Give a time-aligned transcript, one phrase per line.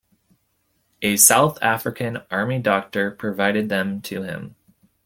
[1.03, 4.55] A South African Army doctor provided them to him.